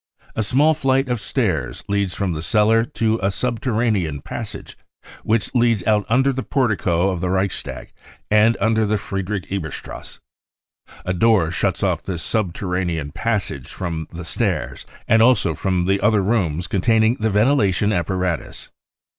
A 0.35 0.41
small 0.41 0.73
flight 0.73 1.07
of 1.09 1.21
stairs 1.21 1.83
leads 1.87 2.15
from 2.15 2.33
the 2.33 2.41
cellar 2.41 2.85
to 2.85 3.19
a 3.21 3.29
subterranean 3.29 4.23
passage, 4.23 4.75
which 5.21 5.53
leads 5.53 5.83
out 5.85 6.07
under 6.09 6.33
the 6.33 6.41
portico 6.41 7.09
of 7.11 7.21
the 7.21 7.29
Reichstag 7.29 7.91
and 8.31 8.57
under; 8.59 8.83
the 8.87 8.97
Friedrich 8.97 9.45
Eberts 9.51 9.79
trasse. 9.79 10.17
A 11.05 11.13
door 11.13 11.51
shuts 11.51 11.83
off 11.83 12.01
this 12.01 12.23
subterranean 12.23 13.11
passage 13.11 13.67
from 13.69 14.07
the 14.11 14.25
stairs 14.25 14.87
and 15.07 15.21
also 15.21 15.53
from 15.53 15.85
the 15.85 16.01
other 16.01 16.23
rooms 16.23 16.65
containing 16.65 17.17
the 17.19 17.29
ventilation 17.29 17.93
apparatus. 17.93 18.69